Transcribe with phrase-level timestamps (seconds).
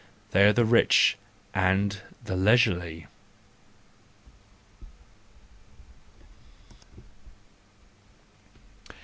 [0.31, 1.15] —They are the rich
[1.53, 3.05] and the leisurely.